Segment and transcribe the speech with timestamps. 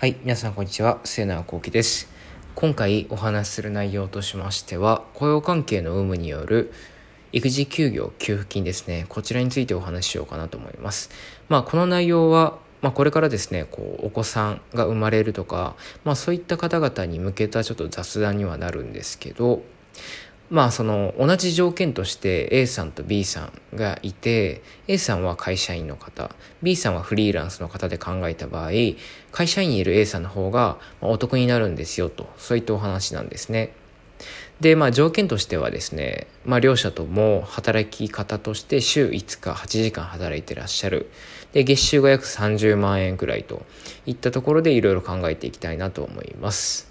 [0.00, 2.08] はい、皆さんこんにちは、末永幸喜です。
[2.54, 6.72] 今回お話しする内容としましては、雇用関係の有無による
[7.32, 11.10] 育児休業給付金ですね、こちらについてお話ししようかなと思います。
[11.50, 19.62] まあ、この内容は、まあ、これからですね、こう、お子さんが生まれるとか、まあ、そういった方々に向けたちょっと雑談にはなるんですけど、
[20.50, 28.70] まあその同じ条件として A さんと B さんがいて A さんは会社員の方 B さんはフリーランスの方で考えた場合
[29.30, 33.72] 会社員にいる A さんの方がお得になるんですよとそういったお話なんですね。
[34.60, 41.10] でまあ条件としてはですね、まあ、両者とも働き方として週5日8時間働いてらっしゃる
[41.52, 43.62] で月収が約30万円くらいと
[44.04, 46.90] いったところでいろいろ考えていきたいなと思います。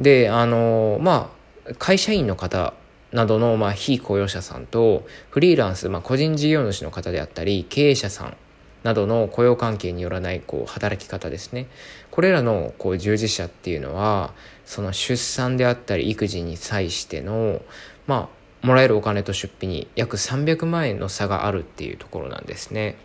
[0.00, 1.41] であのまあ
[1.78, 2.74] 会社員の方
[3.12, 8.36] などのまあ非雇用者さんとフリーランス、まあ、個人事業主の方であったり経営者さん
[8.82, 11.68] などの雇用関係によらないこう働き方ですね
[12.10, 14.32] これらのこう従事者っていうのは
[14.64, 17.62] その出産であったり育児に際しての
[18.06, 18.28] ま
[18.62, 22.96] あもらえるお金と出費に約300万円の差があるっていうところなんですね。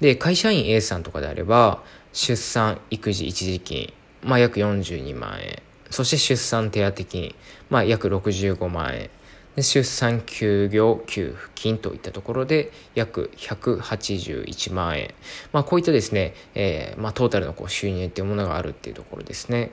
[0.00, 3.92] で会社員 A さんとかであれば出産育児一時金、
[4.22, 5.62] まあ、約42万円
[5.92, 7.34] そして出産手当金、
[7.70, 9.10] まあ、約65万円。
[9.56, 15.12] で出産休業給付金といったところで約181万円、
[15.52, 19.70] まあ、こういったですね、えーまあ、トータルのこう収入っていうものがあるっていうところですね。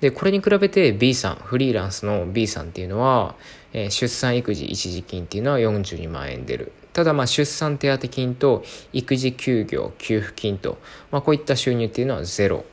[0.00, 3.36] でこれに比べて B さんフリーランスの B さんっていうのは、
[3.72, 6.72] えー、出産育児一時金っていうのは42万円出る。
[6.92, 10.78] ただまあ出産手当金と育児休業給付金と、
[11.12, 12.64] まあ、こういった収入っていうのはゼロ。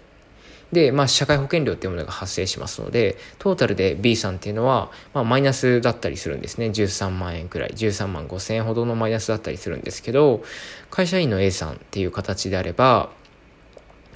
[0.72, 6.68] で、まあ、社会保険料っていうものが発生しますので、トータルで B さんっていうのは、まあ、マイナスだったりするんですね。
[6.68, 10.44] 13万円くらい、13万5千円ほどのマイナスだったりするんですけど、
[10.90, 13.10] 会社員の A さんっていう形であれば、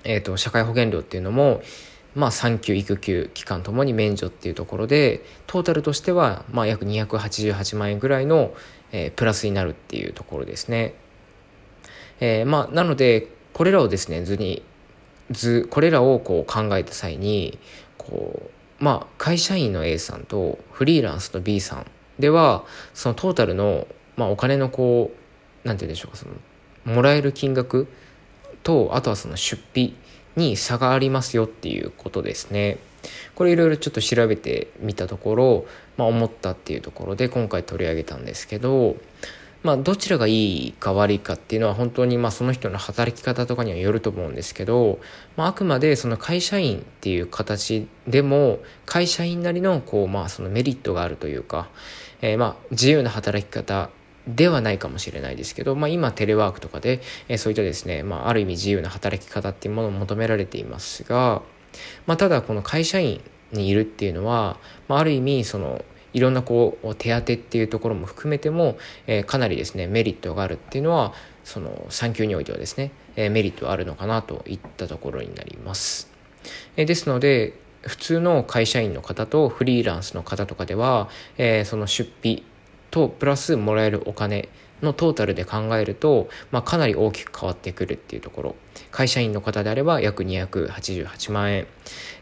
[0.03, 1.61] えっ、ー、と、社会保険料っていうのも、
[2.15, 8.53] まあ、産休、育休期間ともに免除っていうところで、トータルとしては、まあ、約288万円ぐらいの、
[8.91, 10.95] えー、プラスになるっていうところですね。
[12.19, 14.63] えー、まあ、なので、これらをですね、図に
[15.31, 17.57] 図これらをこう考えた際に
[17.97, 21.85] こうまあ会社員の A さんとフリーランスの B さん
[22.19, 23.87] ではそのトータルの、
[24.17, 25.11] まあ、お金のこ
[25.63, 26.33] うなんて言うんでしょうかその
[26.85, 27.87] もらえる金額
[28.63, 29.93] とあとはその出費
[30.35, 32.77] に差がありますよっていうことですね。
[33.35, 35.65] これいろいろちょっと調べてみたところ、
[35.97, 38.95] まあ、思ったっていうところで今回取り上げたんですけど
[39.63, 44.99] まあ、どちらがいいか悪いかっていうのは本当にまあその人の働き方とかにはよると思うんですけど、
[45.37, 51.69] まあ、あくまでその会社員っていう形でも会社員なりのこうまあそのメリットがあるというか、
[52.21, 53.91] えー、まあ自由な働き方
[54.27, 61.41] ではないかもしれないですけど、まあ、今テレワークとかで、えー、そういったですね、まあ、ある意味自由な働き方っていうものを求められていますが、
[62.05, 63.21] まあ、ただこの会社員
[63.51, 64.57] にいるっていうのは、
[64.87, 65.83] まあ、ある意味その
[66.13, 68.77] いろんなこう手当っていうところも含めても、
[69.07, 71.13] えー、かなりですねメリットがあるっていうのは
[71.43, 76.11] その産休においてはですね、えー、メリットあるのかなといったところになります。
[76.75, 82.43] えー、ですので普通の会社員の方とフリーランスの方とかでは、えー、その出費
[82.91, 84.49] とプラスもらえるお金
[84.81, 88.55] のトータルで考えると、まあ、かなり大きく変わってくるっていうところ。
[88.89, 91.67] 会社員の方であれば約288万円、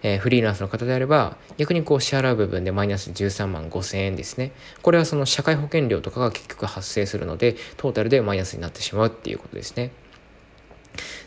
[0.03, 4.51] えー、フリーランスの方であれば逆にこう支払う部分でマイナス13万5千円ですね。
[4.81, 9.91] これはその社会保険料とかが結局発生するのでトータルでマイナスになってしまうっていうことですね。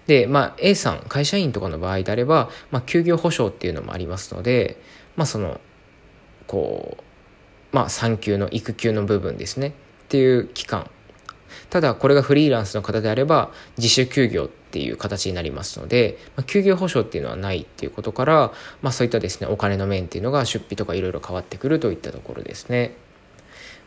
[0.06, 4.80] で、まあ、A さん会社員とかの場合であれば、まあ、休業保障っていうのもありますので
[5.16, 5.60] まあその
[6.46, 7.02] こう
[7.72, 9.72] まあ産休の育休の部分ですねっ
[10.08, 10.88] ていう期間
[11.70, 22.94] ただこれがフリーランスの方であれば自主休業っていう形になりますので、まあ、休業保障っていうのはないっていうことから、まあ、そういったですねお金の面っていうのが出費とかいろいろ変わってくるといったところですね。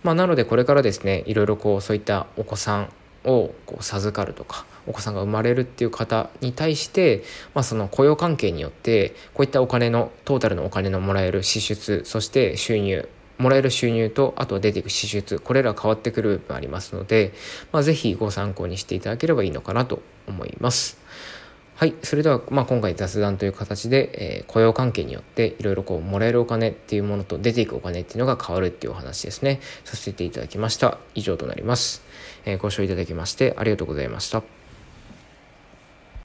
[0.04, 2.90] まあ、なのでこれからですねいろいろこうそういったお子さん
[3.24, 7.24] をこう授かるとかお子さんが生まれるっていう方に対して、
[7.56, 17.34] まあ、その雇用関係によってこういったお金のトータルのお金のもらえる支出そして収入もらえる収入と、あとは出ていく支出、これら変わってくる部分ありますので、
[17.72, 20.98] まあ、ぜひご参考にしていただければいいのかなと思います。
[21.76, 21.94] はい。
[22.04, 29.60] それでは、まあ、今回雑談という形で、えー、雇用関係によっていろいろこう、もらえるお金っていうものと出ていくお金っていうのが変わるっていうお話ですね。
[29.84, 31.00] させていただきました。
[31.16, 32.02] 以上となります。
[32.46, 34.55] えー、ご視聴いただきましてありがとうございました。